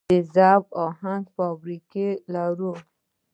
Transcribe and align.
د 0.09 0.11
ذوب 0.35 0.65
اهن 0.85 1.21
فابریکې 1.35 2.07
لرو؟ 2.33 2.73